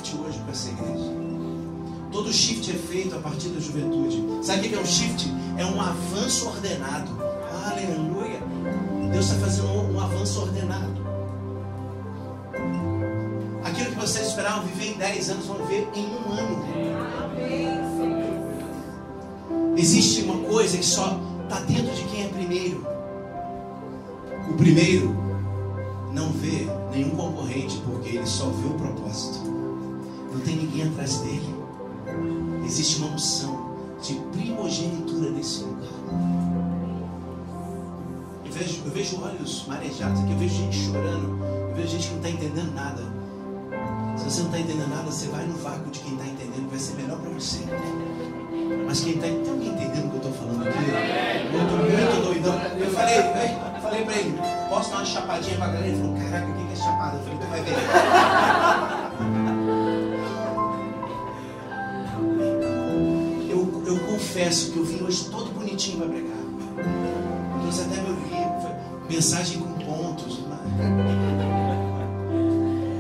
shift 0.07 0.15
hoje 0.15 0.39
para 0.39 0.51
essa 0.51 0.69
igreja. 0.69 1.11
Todo 2.11 2.31
shift 2.31 2.71
é 2.71 2.73
feito 2.73 3.15
a 3.15 3.19
partir 3.19 3.49
da 3.49 3.59
juventude. 3.59 4.23
Sabe 4.45 4.67
o 4.67 4.69
que 4.69 4.75
é 4.75 4.79
um 4.79 4.85
shift? 4.85 5.27
É 5.57 5.65
um 5.65 5.81
avanço 5.81 6.47
ordenado. 6.47 7.11
Aleluia. 7.65 8.39
Deus 9.11 9.25
está 9.25 9.39
fazendo 9.39 9.67
um, 9.67 9.95
um 9.95 9.99
avanço 9.99 10.41
ordenado. 10.41 11.07
Aquilo 13.63 13.89
que 13.91 13.95
vocês 13.95 14.27
esperavam 14.27 14.65
viver 14.67 14.93
em 14.93 14.97
10 14.97 15.29
anos, 15.29 15.45
vão 15.45 15.65
ver 15.65 15.87
em 15.93 16.05
um 16.05 16.31
ano. 16.31 16.65
Existe 19.75 20.21
uma 20.23 20.37
coisa 20.49 20.77
que 20.77 20.85
só 20.85 21.19
está 21.43 21.59
dentro 21.61 21.93
de 21.93 22.03
quem 22.05 22.23
é 22.23 22.27
primeiro. 22.29 22.87
O 24.49 24.53
primeiro 24.53 25.15
não 26.13 26.31
vê 26.31 26.67
nenhum 26.91 27.09
concorrente, 27.11 27.81
porque 27.85 28.15
ele 28.15 28.25
só 28.25 28.45
vê 28.45 28.67
o 28.67 28.73
propósito. 28.73 29.56
Não 30.31 30.39
tem 30.41 30.55
ninguém 30.57 30.87
atrás 30.87 31.17
dele. 31.17 31.55
Existe 32.65 32.97
uma 32.97 33.15
unção 33.15 33.75
de 34.01 34.15
primogenitura 34.31 35.31
nesse 35.31 35.63
lugar. 35.63 35.89
Eu 38.45 38.51
vejo, 38.51 38.81
eu 38.85 38.91
vejo 38.91 39.21
olhos 39.21 39.65
marejados 39.67 40.21
aqui, 40.21 40.31
eu 40.31 40.37
vejo 40.37 40.55
gente 40.55 40.77
chorando, 40.77 41.39
eu 41.69 41.75
vejo 41.75 41.89
gente 41.89 42.07
que 42.07 42.13
não 42.13 42.21
está 42.21 42.29
entendendo 42.29 42.73
nada. 42.73 43.03
Se 44.17 44.23
você 44.23 44.39
não 44.39 44.47
está 44.47 44.59
entendendo 44.59 44.89
nada, 44.89 45.03
você 45.03 45.27
vai 45.27 45.45
no 45.45 45.55
vácuo 45.57 45.91
de 45.91 45.99
quem 45.99 46.13
está 46.13 46.25
entendendo, 46.25 46.69
vai 46.69 46.79
ser 46.79 46.95
melhor 46.95 47.19
para 47.19 47.29
você. 47.29 47.59
Mas 48.85 49.01
quem 49.01 49.13
está 49.13 49.27
alguém 49.27 49.69
entendendo 49.69 50.07
o 50.07 50.09
que 50.09 50.15
eu 50.15 50.31
estou 50.31 50.33
falando 50.33 50.67
aqui? 50.67 50.77
Eu 51.53 51.61
estou 51.61 51.77
muito 51.77 52.23
doidão. 52.23 52.53
Eu 52.79 52.91
falei, 52.91 53.17
eu 53.17 53.81
falei 53.81 54.05
para 54.05 54.15
ele, 54.15 54.39
posso 54.69 54.89
dar 54.89 54.97
uma 54.97 55.05
chapadinha 55.05 55.57
para 55.57 55.65
a 55.65 55.69
galera? 55.69 55.87
Ele 55.87 55.97
falou, 56.01 56.17
caraca, 56.17 56.47
o 56.47 56.53
que 56.53 56.73
é 56.73 56.75
chapada? 56.75 57.17
Eu 57.17 57.23
falei, 57.23 57.37
tu 57.37 57.47
vai 57.47 57.61
ver. 57.61 57.75
Confesso 64.37 64.71
que 64.71 64.77
eu 64.77 64.85
vim 64.85 65.03
hoje 65.03 65.25
todo 65.31 65.49
bonitinho 65.51 65.97
para 65.97 66.09
pregar. 66.09 66.37
Trouxe 67.59 67.81
até 67.81 67.95
livro, 67.95 68.17
foi 68.61 68.71
mensagem 69.09 69.59
com 69.59 69.71
pontos. 69.83 70.39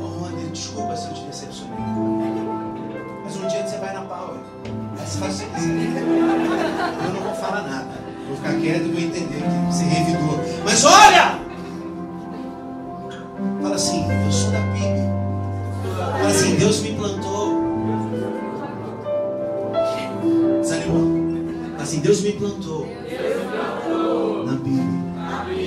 Oh, 0.01 0.05
Rony, 0.05 0.49
desculpa 0.49 0.95
se 0.95 1.07
eu 1.07 1.13
te 1.13 1.21
decepcionei. 1.25 1.77
Mas 3.23 3.35
um 3.35 3.47
dia 3.47 3.67
você 3.67 3.77
vai 3.77 3.93
na 3.93 4.01
Power. 4.01 4.39
Aí 4.99 5.05
você 5.05 5.19
faz 5.19 5.35
o 5.35 5.43
que. 5.43 5.61
Eu 7.05 7.13
não 7.13 7.21
vou 7.21 7.35
falar 7.35 7.61
nada. 7.61 8.07
Vou 8.27 8.35
ficar 8.37 8.53
quieto 8.59 8.85
e 8.87 8.91
vou 8.91 8.99
entender 8.99 9.43
que 9.43 9.71
você 9.71 9.83
revidou. 9.83 10.39
Mas 10.65 10.83
olha! 10.85 11.39
Fala 13.61 13.75
assim, 13.75 14.03
eu 14.25 14.31
sou 14.31 14.51
da 14.51 14.59
PIB. 14.73 15.07
Fala 16.13 16.29
assim, 16.29 16.55
Deus 16.55 16.79
me 16.79 16.95
plantou. 16.95 17.56
Assim, 21.87 21.99
Deus 22.01 22.21
me 22.21 22.33
plantou. 22.33 22.85
Na 24.45 24.53
Bíblia. 24.53 25.07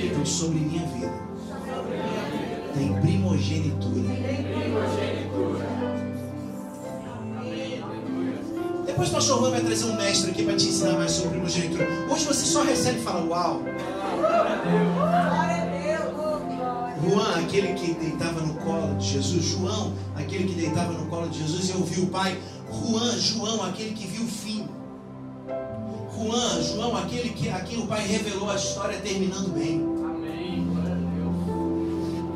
Então 0.05 0.25
sobre 0.25 0.59
minha 0.59 0.85
vida. 0.85 1.11
Tem 2.75 2.93
primogenitura. 3.01 4.11
Depois 8.85 9.09
o 9.09 9.11
pastor 9.11 9.39
Juan 9.39 9.49
vai 9.49 9.61
trazer 9.61 9.85
um 9.85 9.95
mestre 9.95 10.31
aqui 10.31 10.43
para 10.43 10.55
te 10.55 10.67
ensinar 10.67 10.93
mais 10.93 11.11
sobre 11.11 11.31
primogenitura. 11.31 11.87
Hoje 12.11 12.25
você 12.25 12.45
só 12.45 12.61
recebe 12.61 12.99
e 12.99 13.03
fala, 13.03 13.25
uau. 13.25 13.61
Juan, 17.03 17.39
aquele 17.39 17.73
que 17.73 17.93
deitava 17.95 18.41
no 18.41 18.53
colo 18.55 18.95
de 18.97 19.07
Jesus. 19.07 19.43
João, 19.43 19.93
aquele 20.15 20.43
que 20.43 20.53
deitava 20.53 20.93
no 20.93 21.07
colo 21.07 21.27
de 21.29 21.39
Jesus 21.39 21.69
e 21.69 21.73
ouviu 21.73 22.03
o 22.03 22.07
Pai. 22.07 22.37
Juan, 22.69 23.17
João, 23.17 23.63
aquele 23.63 23.93
que 23.93 24.05
viu 24.05 24.23
o 24.23 24.27
fim. 24.27 24.60
Juan, 26.23 26.61
João, 26.61 26.95
aquele 26.97 27.29
que, 27.29 27.49
a 27.49 27.59
quem 27.61 27.79
o 27.79 27.87
Pai 27.87 28.05
revelou 28.05 28.49
a 28.49 28.55
história 28.55 28.97
terminando 28.99 29.51
bem. 29.53 29.83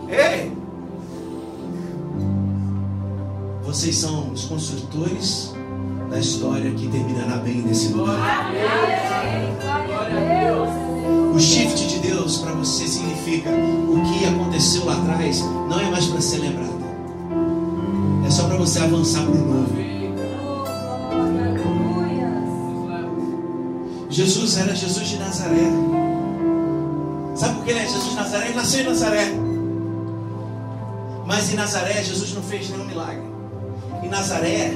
Ei! 0.09 0.51
Vocês 3.63 3.97
são 3.97 4.31
os 4.31 4.45
construtores 4.45 5.53
da 6.09 6.19
história 6.19 6.71
que 6.71 6.87
terminará 6.87 7.37
bem 7.37 7.61
nesse 7.61 7.89
lugar. 7.89 8.51
O 11.33 11.39
shift 11.39 11.87
de 11.87 11.99
Deus 11.99 12.37
para 12.37 12.53
você 12.53 12.87
significa 12.87 13.49
o 13.49 14.01
que 14.01 14.25
aconteceu 14.25 14.85
lá 14.85 14.93
atrás 14.97 15.41
não 15.41 15.79
é 15.79 15.91
mais 15.91 16.05
para 16.05 16.21
ser 16.21 16.37
lembrado. 16.39 16.85
É 18.25 18.31
só 18.31 18.47
para 18.47 18.57
você 18.57 18.79
avançar 18.79 19.23
para 19.23 19.31
o 19.31 19.37
novo. 19.37 19.94
Jesus 24.15 24.57
era 24.57 24.73
Jesus 24.73 25.09
de 25.09 25.17
Nazaré. 25.17 25.69
Sabe 27.35 27.55
por 27.55 27.65
que 27.65 27.71
ele 27.71 27.79
é 27.79 27.83
Jesus 27.85 28.11
de 28.11 28.15
Nazaré? 28.15 28.45
Ele 28.45 28.55
nasceu 28.55 28.79
em 28.79 28.85
Nazaré. 28.85 29.25
Mas 31.25 31.51
em 31.51 31.55
Nazaré, 31.57 32.01
Jesus 32.01 32.33
não 32.33 32.41
fez 32.41 32.69
nenhum 32.69 32.85
milagre. 32.85 33.25
Em 34.01 34.07
Nazaré, 34.07 34.71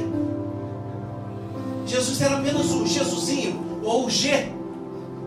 Jesus 1.86 2.20
era 2.20 2.38
apenas 2.38 2.70
o 2.70 2.86
Jesusinho, 2.86 3.80
ou 3.82 4.08
o 4.08 4.10
G, 4.10 4.52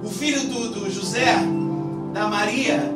o 0.04 0.10
filho 0.10 0.46
do, 0.46 0.68
do 0.68 0.90
José, 0.90 1.36
da 2.12 2.28
Maria. 2.28 2.94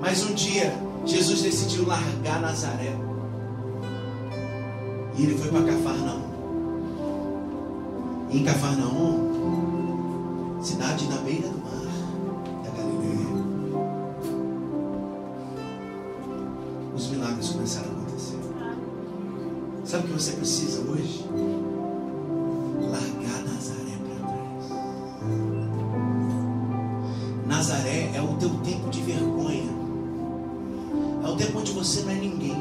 Mas 0.00 0.22
um 0.24 0.32
dia, 0.32 0.72
Jesus 1.04 1.42
decidiu 1.42 1.86
largar 1.86 2.40
Nazaré. 2.40 2.96
E 5.14 5.24
ele 5.24 5.36
foi 5.36 5.50
para 5.50 5.74
Cafarnaum. 5.74 6.22
E 8.30 8.38
em 8.38 8.44
Cafarnaum, 8.44 9.27
cidade 10.60 11.08
na 11.08 11.16
beira 11.18 11.48
do 11.48 11.58
mar 11.58 11.82
da 12.64 12.70
Galileia, 12.70 13.28
os 16.94 17.08
milagres 17.08 17.48
começaram 17.50 17.88
a 17.90 17.92
acontecer. 17.92 18.38
Sabe 19.84 20.04
o 20.04 20.06
que 20.08 20.12
você 20.14 20.32
precisa 20.32 20.80
hoje? 20.90 21.24
Largar 22.80 23.42
Nazaré 23.44 23.96
para 24.04 24.16
trás. 24.28 24.70
Nazaré 27.46 28.10
é 28.14 28.20
o 28.20 28.34
teu 28.34 28.50
tempo 28.60 28.90
de 28.90 29.00
vergonha. 29.02 29.78
É 31.24 31.28
o 31.28 31.36
tempo 31.36 31.58
onde 31.58 31.72
você 31.72 32.02
não 32.02 32.10
é 32.10 32.14
ninguém. 32.16 32.56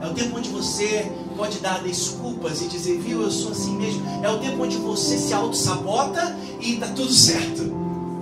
É 0.00 0.06
o 0.06 0.14
tempo 0.14 0.38
onde 0.38 0.48
você 0.48 1.12
pode 1.36 1.58
dar 1.58 1.82
desculpas 1.82 2.62
e 2.62 2.68
dizer, 2.68 2.98
viu, 2.98 3.20
eu 3.20 3.30
sou 3.30 3.52
assim 3.52 3.76
mesmo. 3.76 4.02
É 4.22 4.30
o 4.30 4.38
tempo 4.38 4.62
onde 4.62 4.76
você 4.78 5.18
se 5.18 5.34
auto-sabota 5.34 6.36
e 6.58 6.76
tá 6.76 6.86
tudo 6.88 7.12
certo. 7.12 7.62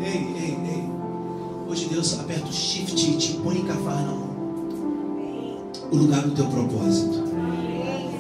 Ei, 0.01 0.35
ei, 0.37 0.59
ei. 0.75 0.91
Hoje 1.69 1.87
Deus 1.87 2.19
aperta 2.19 2.49
o 2.49 2.53
shift 2.53 3.11
e 3.11 3.17
te 3.17 3.35
põe 3.35 3.59
em 3.59 3.65
Cafarnaum. 3.65 4.29
O 5.91 5.97
lugar 5.97 6.23
do 6.23 6.33
teu 6.33 6.47
propósito. 6.47 7.25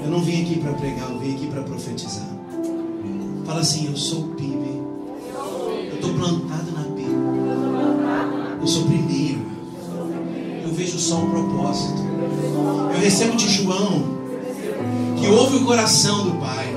Eu 0.05 0.11
não 0.11 0.21
vim 0.21 0.43
aqui 0.43 0.61
para 0.61 0.73
pregar, 0.75 1.11
eu 1.11 1.19
vim 1.19 1.35
aqui 1.35 1.47
para 1.49 1.63
profetizar. 1.63 2.29
Fala 3.45 3.61
assim, 3.61 3.87
eu 3.87 3.97
sou 3.97 4.21
o 4.21 4.29
PIB. 4.35 4.83
Eu 5.89 5.95
estou 5.97 6.15
plantado 6.15 6.71
na 6.73 6.85
PIB. 6.95 8.61
Eu 8.61 8.67
sou 8.67 8.85
primeiro. 8.85 9.41
Eu 10.63 10.73
vejo 10.73 10.99
só 10.99 11.17
um 11.17 11.31
propósito. 11.31 12.08
Eu 12.95 13.01
recebo 13.01 13.37
de 13.37 13.49
João 13.49 14.19
que 15.19 15.29
ouve 15.29 15.57
o 15.57 15.65
coração 15.65 16.25
do 16.25 16.41
Pai. 16.41 16.77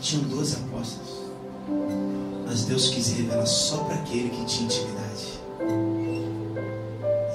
Tinham 0.00 0.24
12 0.24 0.56
apóstolos, 0.56 1.24
mas 2.46 2.64
Deus 2.64 2.88
quis 2.88 3.08
revelar 3.12 3.44
só 3.44 3.78
para 3.78 3.96
aquele 3.96 4.30
que 4.30 4.44
tinha 4.46 4.64
intimidade. 4.64 5.38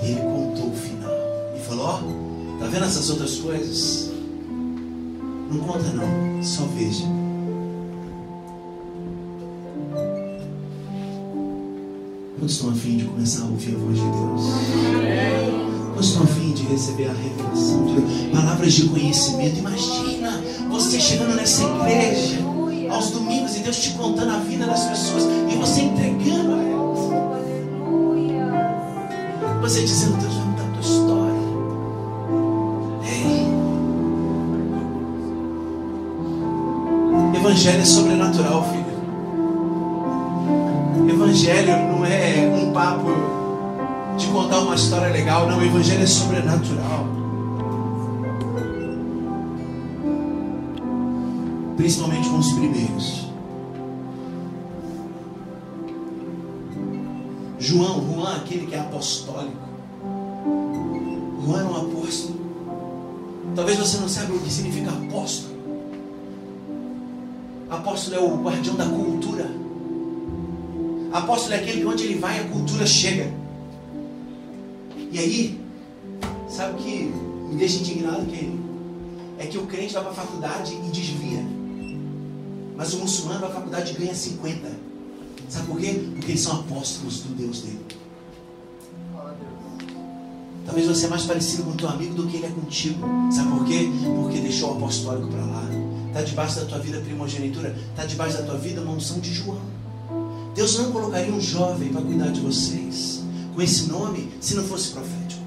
E 0.01 0.11
ele 0.11 0.21
contou 0.21 0.69
o 0.69 0.75
final 0.75 1.11
e 1.55 1.59
falou: 1.59 1.85
Ó, 1.85 1.99
oh, 1.99 2.59
tá 2.59 2.67
vendo 2.67 2.85
essas 2.85 3.09
outras 3.09 3.37
coisas? 3.37 4.11
Não 5.51 5.59
conta, 5.59 5.89
não, 5.93 6.41
só 6.41 6.63
veja. 6.75 7.22
Quantos 12.43 12.55
estão 12.57 12.71
afim 12.71 12.97
de 12.97 13.05
começar 13.05 13.43
a 13.43 13.45
ouvir 13.45 13.73
a 13.73 13.77
voz 13.77 13.95
de 13.95 14.03
Deus? 14.03 14.41
Quantos 15.93 16.09
estão 16.09 16.23
afim 16.23 16.51
de 16.51 16.63
receber 16.63 17.07
a 17.07 17.13
revelação 17.13 17.85
de 17.85 18.01
palavras 18.35 18.73
de 18.73 18.83
conhecimento? 18.89 19.59
Imagina 19.59 20.43
você 20.69 20.99
chegando 20.99 21.35
nessa 21.35 21.63
igreja 21.63 22.39
aos 22.91 23.11
domingos 23.11 23.55
e 23.55 23.59
Deus 23.59 23.77
te 23.77 23.91
contando 23.91 24.31
a 24.31 24.39
vida 24.39 24.65
das 24.65 24.83
pessoas 24.83 25.23
e 25.23 25.55
você 25.55 25.83
entregando 25.83 26.55
a 26.55 26.63
elas. 26.63 26.99
Você 29.61 29.83
dizendo, 29.83 30.17
Deus 30.17 30.33
vai 30.33 30.45
mudar 30.45 30.63
a 30.63 30.67
tua 30.67 30.81
história. 30.81 31.39
Ei. 37.33 37.39
Evangelho 37.39 37.81
é 37.81 37.85
sobrenatural, 37.85 38.69
filho. 38.69 38.82
Papo 42.93 44.17
de 44.17 44.27
contar 44.27 44.59
uma 44.59 44.75
história 44.75 45.11
legal, 45.11 45.47
não. 45.47 45.57
O 45.57 45.63
Evangelho 45.63 46.03
é 46.03 46.07
sobrenatural. 46.07 47.07
Principalmente 51.75 52.29
com 52.29 52.37
os 52.37 52.51
primeiros. 52.53 53.23
João, 57.59 58.03
Juan, 58.13 58.35
aquele 58.35 58.67
que 58.67 58.75
é 58.75 58.79
apostólico. 58.79 59.57
Juan 61.45 61.61
é 61.61 61.63
um 61.63 61.75
apóstolo. 61.75 62.39
Talvez 63.55 63.79
você 63.79 63.97
não 63.97 64.09
saiba 64.09 64.33
o 64.33 64.39
que 64.39 64.51
significa 64.51 64.91
apóstolo. 64.91 65.53
Apóstolo 67.69 68.15
é 68.15 68.19
o 68.19 68.43
guardião 68.43 68.75
da 68.75 68.85
cultura. 68.85 69.49
Apóstolo 71.13 71.53
é 71.53 71.57
aquele 71.57 71.81
que 71.81 71.85
onde 71.85 72.05
ele 72.05 72.15
vai 72.15 72.39
a 72.39 72.43
cultura 72.45 72.87
chega. 72.87 73.31
E 75.11 75.19
aí, 75.19 75.61
sabe 76.49 76.73
o 76.73 76.83
que 76.83 77.03
me 77.49 77.55
deixa 77.55 77.77
indignado 77.77 78.25
que 78.25 78.59
é 79.37 79.45
que 79.45 79.59
o 79.59 79.67
crente 79.67 79.93
vai 79.93 80.01
para 80.01 80.11
a 80.11 80.15
faculdade 80.15 80.73
e 80.73 80.89
desvia. 80.89 81.45
Mas 82.75 82.95
o 82.95 82.97
muçulmano 82.97 83.41
vai 83.41 83.49
para 83.49 83.57
a 83.57 83.61
faculdade 83.61 83.93
e 83.93 83.99
ganha 83.99 84.15
50. 84.15 84.71
Sabe 85.49 85.67
por 85.67 85.79
quê? 85.79 86.03
Porque 86.15 86.31
eles 86.31 86.41
são 86.41 86.61
apóstolos 86.61 87.19
do 87.19 87.35
Deus 87.35 87.61
dele. 87.61 87.85
Talvez 90.65 90.87
você 90.87 91.05
é 91.05 91.09
mais 91.09 91.25
parecido 91.25 91.63
com 91.63 91.71
o 91.71 91.75
teu 91.75 91.89
amigo 91.89 92.15
do 92.15 92.25
que 92.25 92.37
ele 92.37 92.47
é 92.47 92.49
contigo. 92.49 93.05
Sabe 93.31 93.49
por 93.49 93.65
quê? 93.65 93.87
Porque 94.15 94.39
deixou 94.39 94.71
o 94.73 94.77
apostólico 94.77 95.27
para 95.27 95.45
lá. 95.45 95.63
Está 96.07 96.23
debaixo 96.23 96.59
da 96.59 96.65
tua 96.65 96.79
vida 96.79 96.99
primogenitura. 97.01 97.75
Está 97.91 98.03
debaixo 98.03 98.37
da 98.37 98.43
tua 98.43 98.57
vida 98.57 98.81
uma 98.81 98.93
unção 98.93 99.19
de 99.19 99.31
João. 99.31 99.82
Deus 100.53 100.77
não 100.77 100.91
colocaria 100.91 101.33
um 101.33 101.41
jovem 101.41 101.89
para 101.89 102.01
cuidar 102.01 102.27
de 102.27 102.39
vocês 102.39 103.23
com 103.55 103.61
esse 103.61 103.89
nome 103.89 104.29
se 104.39 104.55
não 104.55 104.63
fosse 104.63 104.91
profético. 104.91 105.41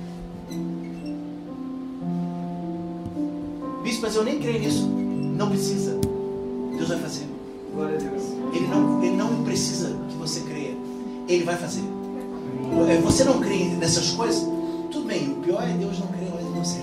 Bispo, 3.83 4.03
mas 4.03 4.17
eu 4.17 4.25
nem 4.25 4.41
creio 4.41 4.61
nisso. 4.61 4.87
Não 4.87 5.49
precisa. 5.49 5.99
Deus 6.77 6.89
vai 6.89 6.99
fazer. 6.99 7.27
Glória 7.73 7.97
a 7.97 8.01
Deus. 8.01 8.23
Ele 8.53 8.67
não, 8.67 9.03
ele 9.05 9.17
não 9.17 9.45
precisa 9.45 9.97
que 10.09 10.17
você 10.17 10.41
creia. 10.41 10.77
Ele 11.29 11.45
vai 11.45 11.57
fazer. 11.57 11.83
É, 12.89 13.01
Você 13.01 13.25
não 13.25 13.41
crê 13.41 13.65
nessas 13.77 14.11
coisas? 14.11 14.45
Tudo 14.91 15.07
bem. 15.07 15.31
O 15.33 15.37
pior 15.37 15.63
é 15.63 15.73
Deus 15.73 15.99
não 16.01 16.09
crer 16.09 16.31
mais 16.31 16.47
em 16.47 16.53
você. 16.53 16.81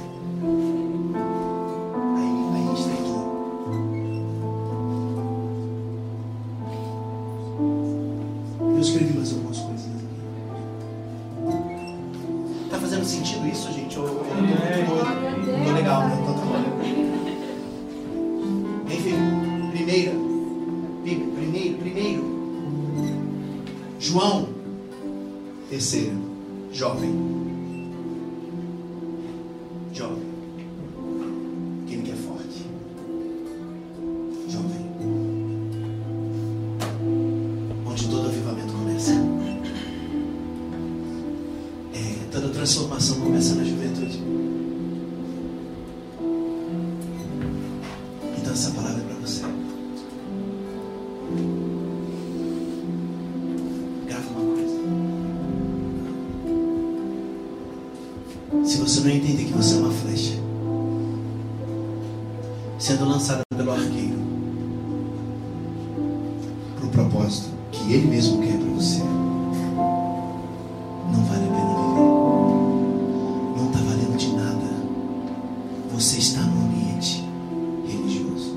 Uma 59.84 59.92
flecha, 59.92 60.36
sendo 62.80 63.06
lançada 63.06 63.42
pelo 63.56 63.72
arqueiro 63.72 64.18
para 66.78 66.86
o 66.86 66.90
propósito 66.90 67.50
que 67.72 67.94
ele 67.94 68.08
mesmo 68.08 68.42
quer 68.42 68.58
para 68.58 68.70
você, 68.70 69.00
não 71.12 71.26
vale 71.26 71.44
a 71.44 71.52
pena 71.52 71.76
viver. 71.76 72.04
Não 73.58 73.66
está 73.68 73.80
valendo 73.80 74.18
de 74.18 74.28
nada. 74.34 74.74
Você 75.94 76.20
está 76.20 76.42
no 76.42 76.66
ambiente 76.66 77.24
religioso. 77.86 78.56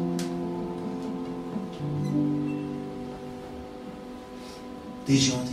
Desde 5.06 5.32
ontem 5.32 5.45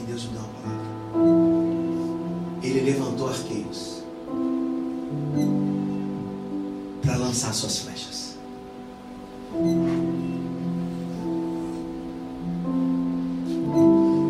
lançar 7.53 7.69
suas 7.69 7.79
flechas. 7.79 8.35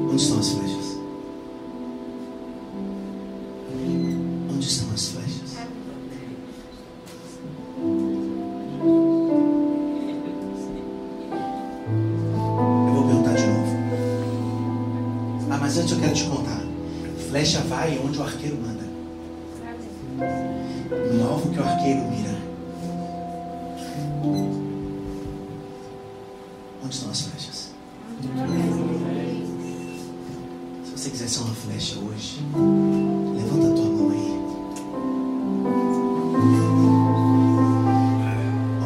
Onde 0.10 0.22
estão 0.22 0.40
as 0.40 0.50
flechas? 0.50 0.98
Onde 4.54 4.68
estão 4.68 4.94
as 4.94 5.08
flechas? 5.08 5.58
Eu 12.86 12.94
vou 12.94 13.04
perguntar 13.08 13.34
de 13.36 13.48
novo. 13.48 13.78
Ah, 15.50 15.58
mas 15.62 15.78
antes 15.78 15.92
eu 15.94 16.00
quero 16.00 16.14
te 16.14 16.26
contar. 16.26 16.62
Flecha 17.30 17.62
vai 17.62 17.98
onde 18.04 18.20
o 18.20 18.24
arqueiro 18.24 18.58
manda. 18.58 18.84
No 21.14 21.30
alvo 21.30 21.50
que 21.52 21.60
o 21.60 21.64
arqueiro 21.64 22.02
mira. 22.10 22.33
Onde 26.82 26.96
estão 26.96 27.12
as 27.12 27.22
flechas? 27.22 27.74
Se 30.86 30.92
você 30.92 31.10
quiser 31.10 31.28
ser 31.28 31.42
uma 31.42 31.54
flecha 31.54 32.00
hoje, 32.00 32.40
levanta 33.36 33.68
a 33.68 33.74
tua 33.76 33.86
mão 33.86 34.12
aí. 34.12 34.40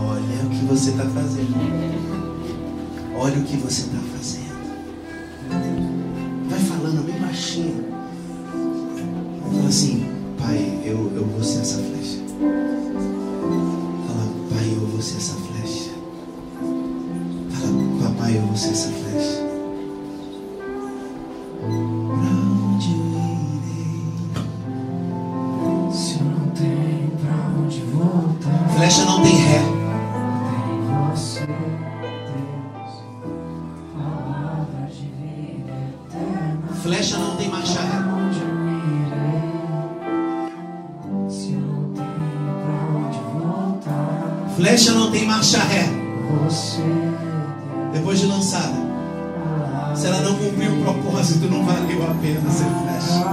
Olha 0.10 0.46
o 0.46 0.50
que 0.50 0.66
você 0.66 0.90
está 0.90 1.06
fazendo. 1.06 1.56
Olha 3.16 3.38
o 3.38 3.44
que 3.44 3.58
você 3.58 3.82
está 3.82 4.00
fazendo. 4.18 4.47
Flecha 44.58 44.92
não 44.94 45.12
tem 45.12 45.24
marcha 45.24 45.60
ré. 45.60 45.88
Você 46.44 46.82
Depois 47.94 48.20
de 48.20 48.26
lançada, 48.26 48.74
se 49.96 50.08
ela 50.08 50.20
não 50.22 50.34
cumprir 50.34 50.72
o 50.72 50.82
propósito, 50.82 51.48
não 51.48 51.64
valeu 51.64 52.04
a 52.04 52.16
pena 52.16 52.50
ser 52.50 52.66
flecha. 52.66 53.24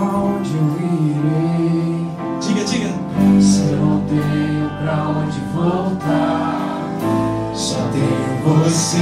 Diga, 2.42 2.64
diga. 2.64 2.90
Se 3.40 3.62
não 3.72 4.02
tenho 4.02 4.68
pra 4.82 5.08
onde 5.08 5.40
voltar, 5.54 6.90
Só 7.54 7.88
tenho 7.90 8.42
você, 8.44 8.98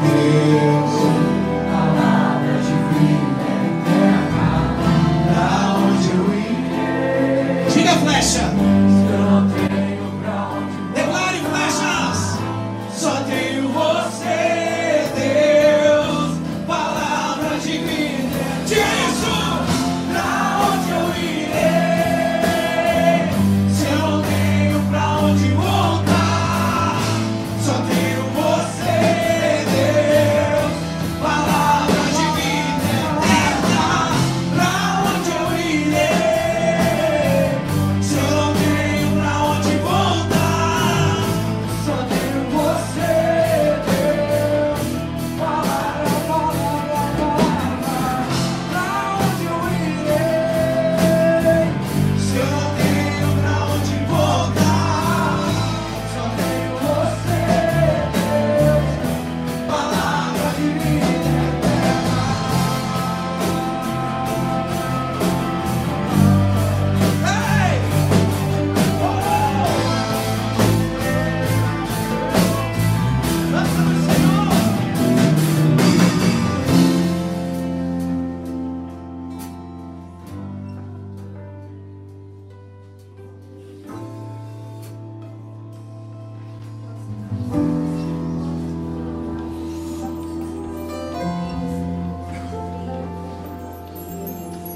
Deus. 0.00 1.25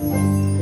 Grandes 0.00 0.59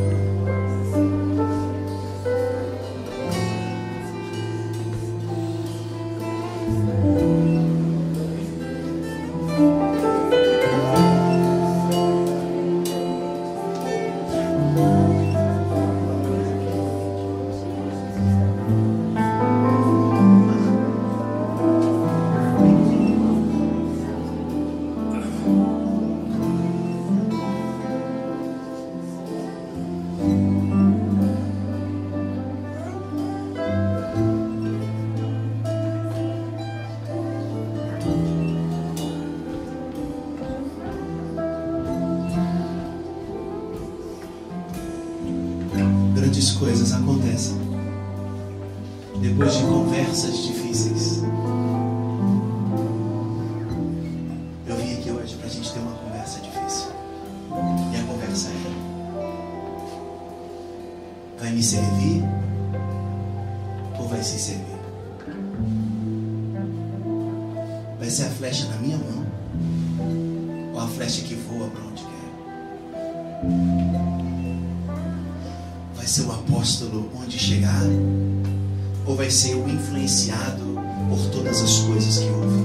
vai 61.48 61.56
me 61.56 61.62
servir 61.62 62.22
ou 63.98 64.06
vai 64.06 64.22
se 64.22 64.38
servir? 64.38 64.76
Vai 67.98 68.10
ser 68.10 68.24
a 68.24 68.30
flecha 68.30 68.66
na 68.66 68.76
minha 68.76 68.98
mão 68.98 69.24
ou 70.74 70.78
a 70.78 70.86
flecha 70.88 71.22
que 71.22 71.34
voa 71.34 71.68
para 71.68 71.84
onde 71.84 72.02
quer? 72.02 72.28
Vai 75.96 76.06
ser 76.06 76.22
o 76.22 76.32
apóstolo 76.32 77.10
onde 77.18 77.38
chegar? 77.38 77.82
Ou 79.06 79.16
vai 79.16 79.30
ser 79.30 79.54
o 79.54 79.66
influenciado 79.66 80.78
por 81.08 81.30
todas 81.30 81.62
as 81.62 81.78
coisas 81.78 82.18
que 82.18 82.28
ouve? 82.28 82.64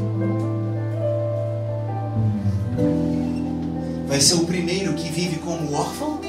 Vai 4.09 4.19
ser 4.19 4.33
o 4.33 4.45
primeiro 4.45 4.93
que 4.93 5.09
vive 5.09 5.37
como 5.37 5.73
órfão? 5.73 6.19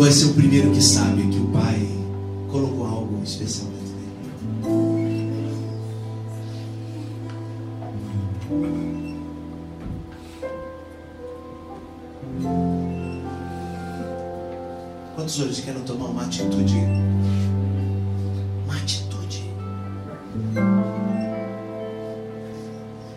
Ou 0.00 0.04
vai 0.06 0.14
ser 0.14 0.24
o 0.30 0.32
primeiro 0.32 0.70
que 0.70 0.80
sabe 0.80 1.28
que 1.28 1.38
o 1.38 1.48
pai 1.48 1.86
colocou 2.50 2.86
algo 2.86 3.22
especial 3.22 3.68
dentro 3.68 3.92
dele? 3.96 5.30
Quantos 15.14 15.38
hoje 15.38 15.60
querem 15.60 15.82
tomar 15.82 16.06
uma 16.06 16.22
atitude? 16.22 16.78
Uma 18.64 18.76
atitude 18.76 19.50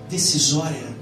decisória. 0.10 0.94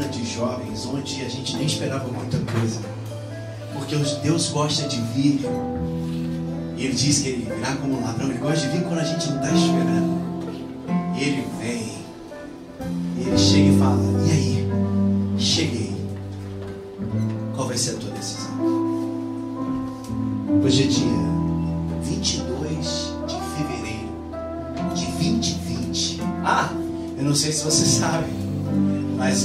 De 0.00 0.24
jovens, 0.24 0.86
onde 0.86 1.22
a 1.22 1.28
gente 1.28 1.56
nem 1.56 1.66
esperava 1.66 2.08
muita 2.08 2.38
coisa. 2.52 2.80
Porque 3.72 3.96
Deus 4.22 4.48
gosta 4.50 4.88
de 4.88 5.00
vir. 5.00 5.40
E 6.76 6.84
Ele 6.84 6.94
diz 6.94 7.20
que 7.20 7.28
Ele 7.28 7.52
virá 7.54 7.76
como 7.76 7.98
um 7.98 8.02
ladrão. 8.02 8.28
Ele 8.28 8.38
gosta 8.38 8.66
de 8.66 8.76
vir 8.76 8.84
quando 8.84 9.00
a 9.00 9.04
gente 9.04 9.28
não 9.30 9.36
está 9.36 9.52
esperando. 9.52 10.22
Ele 11.16 11.46
vem. 11.60 11.92
Ele 13.18 13.38
chega 13.38 13.68
e 13.68 13.78
fala: 13.78 14.11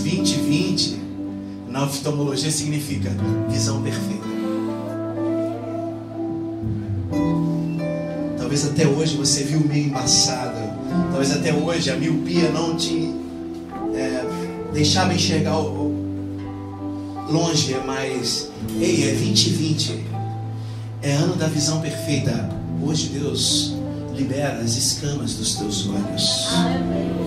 2020 0.07 1.01
na 1.69 1.83
oftalmologia 1.83 2.49
significa 2.49 3.11
visão 3.49 3.81
perfeita. 3.81 4.25
Talvez 8.37 8.65
até 8.65 8.87
hoje 8.87 9.17
você 9.17 9.43
viu 9.43 9.59
meio 9.59 9.87
embaçado. 9.87 10.57
Talvez 11.11 11.31
até 11.31 11.53
hoje 11.53 11.91
a 11.91 11.97
miopia 11.97 12.49
não 12.51 12.77
te 12.77 13.13
é, 13.93 14.23
deixava 14.73 15.13
enxergar 15.13 15.57
longe, 17.29 17.75
mas 17.85 18.49
ei, 18.79 19.09
é 19.09 19.13
2020. 19.13 20.05
É 21.01 21.11
ano 21.11 21.35
da 21.35 21.47
visão 21.47 21.81
perfeita. 21.81 22.49
Hoje 22.81 23.09
Deus 23.09 23.75
libera 24.15 24.59
as 24.59 24.77
escamas 24.77 25.33
dos 25.33 25.55
teus 25.55 25.87
olhos. 25.89 27.26